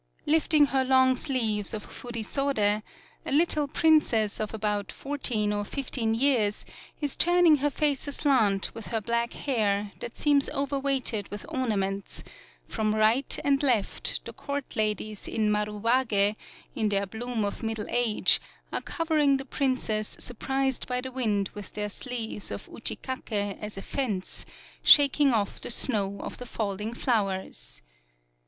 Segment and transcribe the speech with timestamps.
[0.25, 2.81] Lifting her long sleeves of Furisode,
[3.23, 6.65] a little princess of 108 UKIYOE about fourteen or fifteen years
[6.99, 11.77] is turn ing her face aslant with her black hair that seems overweighted with orna
[11.77, 12.23] ments;
[12.67, 16.35] from right and left, the court ladies in Maruwage,
[16.73, 18.41] in their bloom of middle age,
[18.73, 23.83] are covering the princess surprised by the wind with their sleeves of Uchikake as a
[23.83, 24.47] fence,
[24.81, 27.83] shaking off the snow of the falling flowers.